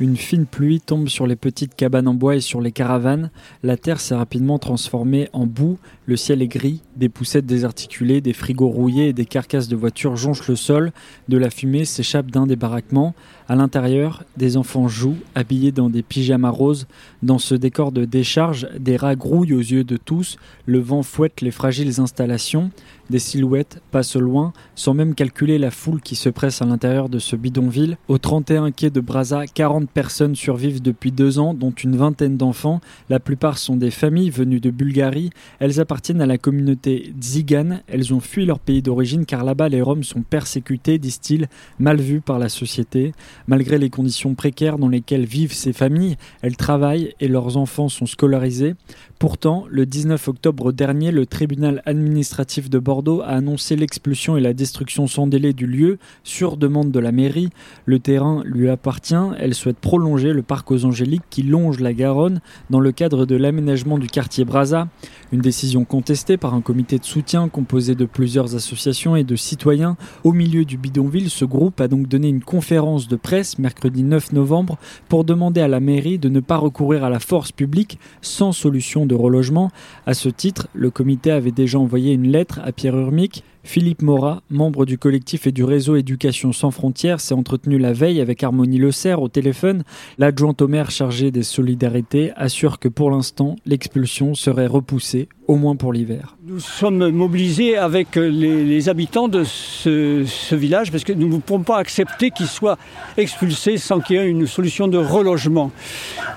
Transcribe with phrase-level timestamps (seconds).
[0.00, 3.30] Une fine pluie tombe sur les petites cabanes en bois et sur les caravanes.
[3.62, 5.78] La terre s'est rapidement transformée en boue.
[6.10, 6.82] Le ciel est gris.
[6.96, 10.90] Des poussettes désarticulées, des frigos rouillés et des carcasses de voitures jonchent le sol.
[11.28, 13.14] De la fumée s'échappe d'un des baraquements.
[13.48, 16.88] À l'intérieur, des enfants jouent, habillés dans des pyjamas roses.
[17.22, 20.36] Dans ce décor de décharge, des rats grouillent aux yeux de tous.
[20.66, 22.72] Le vent fouette les fragiles installations.
[23.08, 27.18] Des silhouettes passent loin, sans même calculer la foule qui se presse à l'intérieur de
[27.18, 27.98] ce bidonville.
[28.06, 32.80] Au 31 quai de Brazza, 40 personnes survivent depuis deux ans, dont une vingtaine d'enfants.
[33.08, 35.30] La plupart sont des familles venues de Bulgarie.
[35.58, 37.82] Elles appartiennent à la communauté Tzigane.
[37.86, 41.46] Elles ont fui leur pays d'origine car là-bas les Roms sont persécutés, disent-ils,
[41.78, 43.12] mal vus par la société.
[43.46, 48.06] Malgré les conditions précaires dans lesquelles vivent ces familles, elles travaillent et leurs enfants sont
[48.06, 48.74] scolarisés.
[49.18, 54.54] Pourtant, le 19 octobre dernier, le tribunal administratif de Bordeaux a annoncé l'expulsion et la
[54.54, 57.50] destruction sans délai du lieu sur demande de la mairie.
[57.84, 59.14] Le terrain lui appartient.
[59.38, 62.40] Elle souhaite prolonger le parc aux Angéliques qui longe la Garonne
[62.70, 64.88] dans le cadre de l'aménagement du quartier Brazza.
[65.32, 69.96] Une décision contestée par un comité de soutien composé de plusieurs associations et de citoyens.
[70.22, 74.32] Au milieu du bidonville, ce groupe a donc donné une conférence de presse mercredi 9
[74.32, 78.52] novembre pour demander à la mairie de ne pas recourir à la force publique sans
[78.52, 79.72] solution de relogement.
[80.06, 84.42] À ce titre, le comité avait déjà envoyé une lettre à Pierre Urmic, Philippe Morat,
[84.50, 88.78] membre du collectif et du réseau Éducation sans frontières, s'est entretenu la veille avec Harmonie
[88.78, 89.84] Le Serre au téléphone.
[90.18, 95.76] L'adjointe au maire chargée des solidarités assure que pour l'instant, l'expulsion serait repoussée, au moins
[95.76, 96.36] pour l'hiver.
[96.46, 101.62] Nous sommes mobilisés avec les, les habitants de ce, village parce que nous ne pouvons
[101.62, 102.78] pas accepter qu'ils soient
[103.16, 105.72] expulsés sans qu'il y ait une solution de relogement.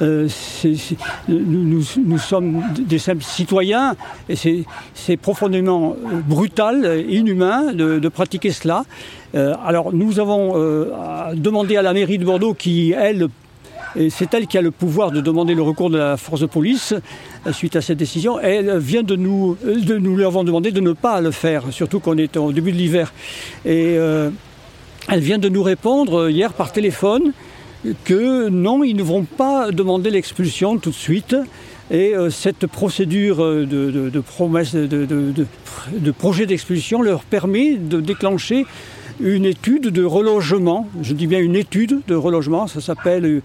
[0.00, 0.28] Euh,
[1.28, 3.96] nous, nous, nous, sommes des simples citoyens
[4.28, 5.94] et c'est profondément
[6.26, 8.84] brutal inhumain de, pratiquer cela.
[9.34, 10.90] Euh, alors nous avons euh,
[11.34, 13.28] demandé à la mairie de Bordeaux qui, elle,
[14.10, 16.94] c'est elle qui a le pouvoir de demander le recours de la force de police
[17.46, 18.38] euh, suite à cette décision.
[18.40, 22.18] Elle vient de nous, nous lui avons demandé de ne pas le faire, surtout qu'on
[22.18, 23.12] est au début de l'hiver.
[23.64, 27.32] Et elle vient de nous répondre hier par téléphone
[28.04, 31.36] que non, ils ne vont pas demander l'expulsion tout de suite.
[31.92, 33.64] Et euh, cette procédure de,
[34.10, 38.66] de, promesse de, de projet d'expulsion leur permet de déclencher
[39.20, 40.88] une étude de relogement.
[41.00, 43.42] Je dis bien une étude de relogement, ça s'appelle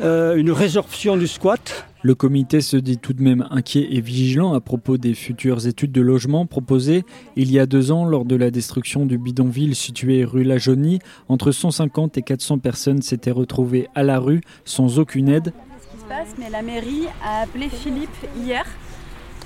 [0.00, 1.86] euh, une résorption du squat.
[2.02, 5.92] Le comité se dit tout de même inquiet et vigilant à propos des futures études
[5.92, 7.04] de logement proposées
[7.36, 10.98] il y a deux ans lors de la destruction du bidonville situé rue La Jaunie.
[11.28, 15.54] Entre 150 et 400 personnes s'étaient retrouvées à la rue sans aucune aide.
[16.04, 18.64] Se passe, mais la mairie a appelé Philippe hier,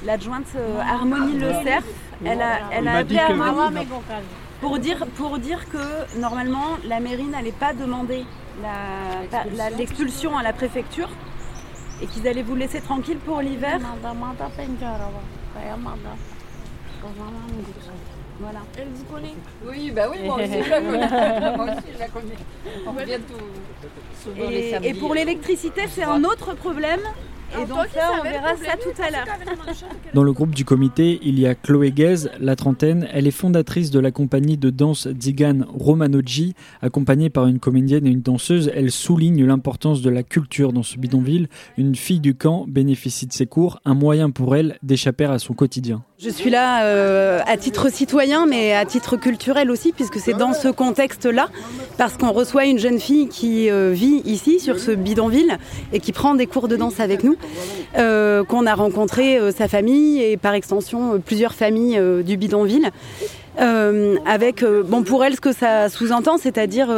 [0.04, 1.84] l'adjointe euh, Harmonie Le Cerf.
[2.24, 3.86] Elle a, elle a appelé Harmonie
[4.60, 8.24] pour dire, pour dire que normalement la mairie n'allait pas demander
[9.76, 10.36] l'expulsion.
[10.36, 11.10] à la préfecture
[12.02, 13.78] et qu'ils allaient vous laisser tranquille pour l'hiver.
[18.40, 18.60] Voilà.
[18.78, 19.34] Elle vous connaît
[19.66, 21.56] Oui, bah oui, moi aussi je la connais.
[21.56, 22.34] moi aussi je la connais.
[22.86, 23.34] On va bientôt
[24.36, 27.00] et, et pour l'électricité, c'est un autre problème.
[27.54, 29.26] Et donc là, on verra ça tout à l'heure.
[30.14, 33.08] Dans le groupe du comité, il y a Chloé Guez, la trentaine.
[33.12, 36.54] Elle est fondatrice de la compagnie de danse Digan Romanoji.
[36.82, 40.98] Accompagnée par une comédienne et une danseuse, elle souligne l'importance de la culture dans ce
[40.98, 41.48] bidonville.
[41.76, 45.54] Une fille du camp bénéficie de ses cours, un moyen pour elle d'échapper à son
[45.54, 46.02] quotidien.
[46.18, 50.52] Je suis là euh, à titre citoyen, mais à titre culturel aussi, puisque c'est dans
[50.52, 51.48] ce contexte-là,
[51.98, 55.58] parce qu'on reçoit une jeune fille qui euh, vit ici, sur ce bidonville,
[55.92, 57.36] et qui prend des cours de danse avec nous,
[57.98, 62.90] euh, qu'on a rencontré euh, sa famille et par extension plusieurs familles du bidonville.
[63.58, 66.88] avec, bon, pour elle, ce que ça sous-entend, c'est-à-dire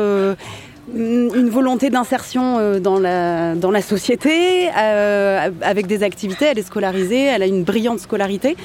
[0.95, 6.47] une volonté d'insertion euh, dans la, dans la société, euh, avec des activités.
[6.47, 8.57] Elle est scolarisée, elle a une brillante scolarité,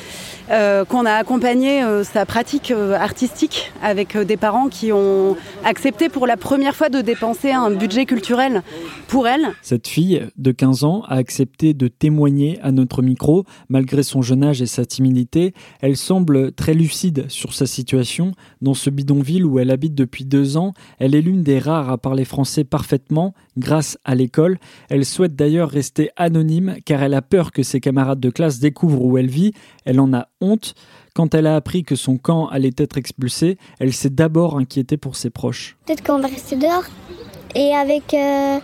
[0.51, 6.37] euh, qu'on a accompagné sa pratique artistique avec des parents qui ont accepté pour la
[6.37, 8.61] première fois de dépenser un budget culturel
[9.07, 9.47] pour elle.
[9.61, 14.43] Cette fille de 15 ans a accepté de témoigner à notre micro, malgré son jeune
[14.43, 15.53] âge et sa timidité.
[15.81, 18.31] Elle semble très lucide sur sa situation.
[18.61, 21.97] Dans ce bidonville où elle habite depuis deux ans, elle est l'une des rares à
[21.97, 24.57] parler français parfaitement grâce à l'école.
[24.89, 29.03] Elle souhaite d'ailleurs rester anonyme car elle a peur que ses camarades de classe découvrent
[29.03, 29.53] où elle vit.
[29.83, 30.75] Elle en a honte.
[31.13, 35.15] Quand elle a appris que son camp allait être expulsé, elle s'est d'abord inquiétée pour
[35.15, 35.77] ses proches.
[35.85, 36.83] Peut-être qu'on va rester dehors.
[37.55, 38.13] Et avec...
[38.13, 38.59] Euh,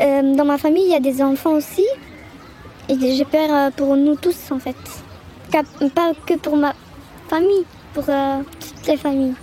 [0.00, 1.84] euh, dans ma famille, il y a des enfants aussi.
[2.88, 4.76] Et j'ai peur euh, pour nous tous en fait.
[5.50, 6.72] Pas que pour ma
[7.28, 7.64] famille,
[7.94, 9.34] pour toutes les familles.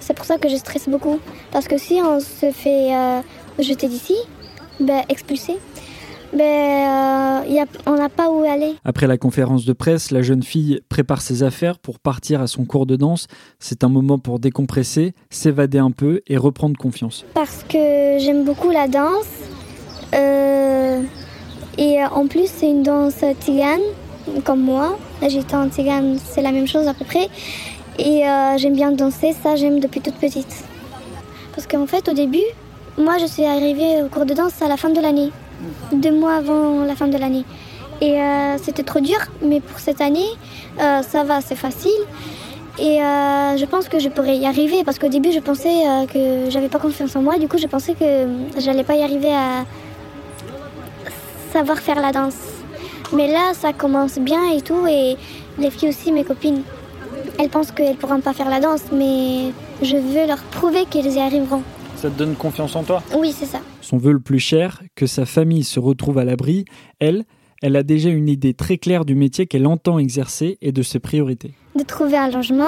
[0.00, 1.18] C'est pour ça que je stresse beaucoup.
[1.52, 3.20] Parce que si on se fait euh,
[3.58, 4.14] jeter d'ici,
[4.78, 5.58] ben, expulser,
[6.32, 8.74] ben, euh, on n'a pas où aller.
[8.84, 12.64] Après la conférence de presse, la jeune fille prépare ses affaires pour partir à son
[12.64, 13.26] cours de danse.
[13.58, 17.24] C'est un moment pour décompresser, s'évader un peu et reprendre confiance.
[17.34, 19.26] Parce que j'aime beaucoup la danse.
[20.14, 21.02] Euh,
[21.78, 23.80] et en plus, c'est une danse tigane,
[24.44, 24.98] comme moi.
[25.26, 27.28] J'étais en tigane, c'est la même chose à peu près.
[27.98, 30.64] Et euh, j'aime bien danser, ça j'aime depuis toute petite.
[31.54, 32.44] Parce qu'en fait au début,
[32.98, 35.30] moi je suis arrivée au cours de danse à la fin de l'année,
[35.92, 37.44] deux mois avant la fin de l'année.
[38.00, 40.30] Et euh, c'était trop dur, mais pour cette année,
[40.80, 42.00] euh, ça va, c'est facile.
[42.78, 45.82] Et je pense que je pourrais y arriver parce qu'au début je pensais
[46.14, 48.26] que j'avais pas confiance en moi, du coup je pensais que
[48.58, 49.66] j'allais pas y arriver à
[51.52, 52.38] savoir faire la danse.
[53.12, 55.16] Mais là ça commence bien et tout, et
[55.58, 56.62] les filles aussi, mes copines,
[57.38, 61.18] elles pensent qu'elles pourront pas faire la danse, mais je veux leur prouver qu'elles y
[61.18, 61.62] arriveront.
[61.96, 63.60] Ça te donne confiance en toi Oui, c'est ça.
[63.80, 66.64] Son vœu le plus cher, que sa famille se retrouve à l'abri,
[66.98, 67.24] elle,
[67.62, 70.98] elle a déjà une idée très claire du métier qu'elle entend exercer et de ses
[70.98, 71.54] priorités.
[71.76, 72.64] De trouver un logement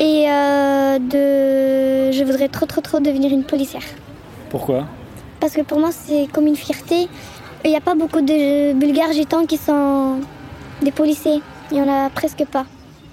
[0.00, 2.12] et euh, de...
[2.16, 3.82] Je voudrais trop trop trop devenir une policière.
[4.50, 4.86] Pourquoi?
[5.40, 7.08] Parce que pour moi c'est comme une fierté.
[7.64, 10.20] Il n'y a pas beaucoup de Bulgares gitans qui sont
[10.82, 11.40] des policiers.
[11.70, 12.66] Il n'y en a presque pas.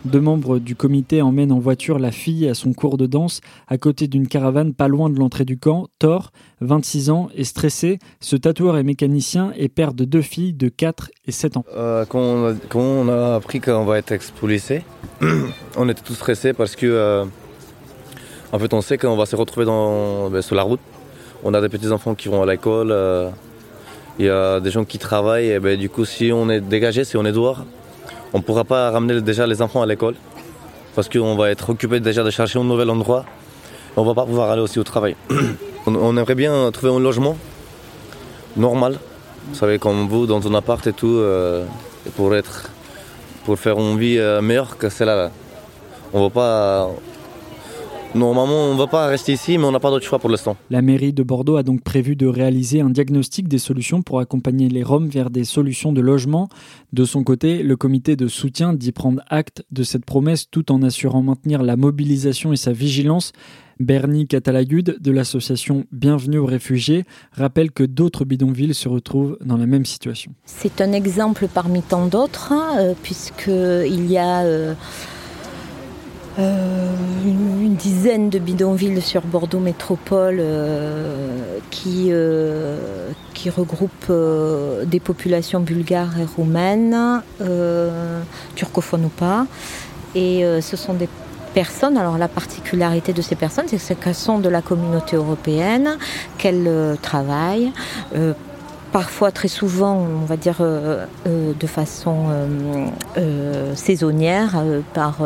[0.05, 3.77] Deux membres du comité emmènent en voiture la fille à son cours de danse à
[3.77, 5.87] côté d'une caravane pas loin de l'entrée du camp.
[5.99, 6.31] Thor,
[6.61, 7.99] 26 ans, est stressé.
[8.21, 11.65] Ce tatoueur est mécanicien et père de deux filles de 4 et 7 ans.
[11.75, 14.83] Euh, quand, on a, appris qu'on va être expulsé,
[15.77, 17.25] on était tous stressés parce que euh,
[18.53, 20.81] on sait qu'on va se retrouver ben, sur la route.
[21.43, 22.91] On a des petits enfants qui vont à l'école.
[22.91, 23.29] Euh,
[24.17, 25.49] il y a des gens qui travaillent.
[25.49, 27.65] Et ben, du coup, si on est dégagé, si on est dehors,
[28.33, 30.15] on ne pourra pas ramener déjà les enfants à l'école
[30.95, 33.25] parce qu'on va être occupé déjà de chercher un nouvel endroit.
[33.95, 35.15] On va pas pouvoir aller aussi au travail.
[35.85, 37.37] on, aimerait bien trouver un logement
[38.57, 38.99] normal,
[39.47, 41.65] vous savez, comme vous, dans un appart et tout, euh,
[42.15, 42.69] pour être,
[43.45, 45.31] pour faire une vie euh, meilleure que celle-là.
[46.13, 46.89] On va pas,
[48.15, 50.57] Normalement, on ne va pas rester ici, mais on n'a pas d'autre choix pour l'instant.
[50.71, 54.67] La mairie de Bordeaux a donc prévu de réaliser un diagnostic des solutions pour accompagner
[54.67, 56.49] les Roms vers des solutions de logement.
[56.91, 60.81] De son côté, le comité de soutien dit prendre acte de cette promesse tout en
[60.81, 63.31] assurant maintenir la mobilisation et sa vigilance.
[63.79, 69.67] Bernie Catalagude de l'association Bienvenue aux réfugiés rappelle que d'autres bidonvilles se retrouvent dans la
[69.67, 70.33] même situation.
[70.45, 74.41] C'est un exemple parmi tant d'autres, hein, euh, puisqu'il y a...
[74.41, 74.73] Euh,
[76.39, 84.11] euh, une, dizaine de bidonvilles sur Bordeaux Métropole euh, qui, euh, qui regroupent
[84.85, 87.21] des populations bulgares et roumaines,
[88.55, 89.45] turcophones ou pas.
[90.13, 91.07] Et ce sont des
[91.53, 95.97] personnes, alors la particularité de ces personnes, c'est qu'elles sont de la communauté européenne,
[96.37, 97.71] qu'elles travaillent
[98.91, 102.25] parfois très souvent, on va dire euh, euh, de façon
[103.17, 105.19] euh, saisonnière, par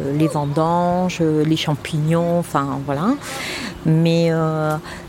[0.00, 3.14] les vendanges, les champignons, enfin voilà.
[3.86, 4.30] Mais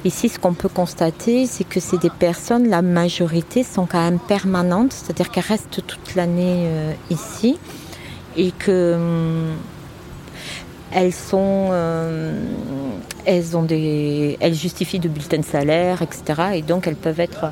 [0.05, 4.19] ici, ce qu'on peut constater, c'est que c'est des personnes, la majorité sont quand même
[4.19, 6.69] permanentes, c'est-à-dire qu'elles restent toute l'année
[7.09, 7.59] ici
[8.37, 8.97] et que
[10.93, 11.71] elles sont,
[13.25, 16.41] elles ont des, elles justifient de bulletins de salaire, etc.
[16.55, 17.51] Et donc elles peuvent être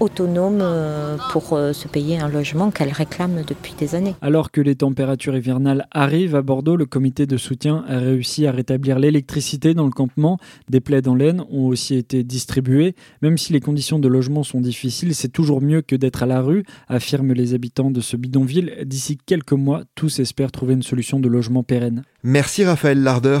[0.00, 4.14] autonome euh, pour euh, se payer un logement qu'elle réclame depuis des années.
[4.22, 8.52] Alors que les températures hivernales arrivent à Bordeaux, le comité de soutien a réussi à
[8.52, 10.38] rétablir l'électricité dans le campement.
[10.68, 12.94] Des plaids en laine ont aussi été distribués.
[13.22, 16.40] Même si les conditions de logement sont difficiles, c'est toujours mieux que d'être à la
[16.40, 18.74] rue, affirment les habitants de ce bidonville.
[18.84, 22.02] D'ici quelques mois, tous espèrent trouver une solution de logement pérenne.
[22.22, 23.40] Merci Raphaël Larder.